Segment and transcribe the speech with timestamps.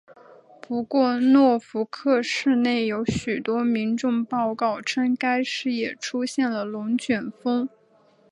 [0.61, 7.69] 不过诺福克市内有许多民众报告称该市也出现了龙卷风。